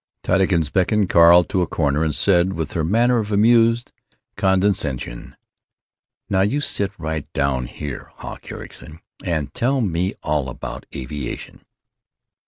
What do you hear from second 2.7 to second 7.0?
her manner of amused condescension, "Now you sit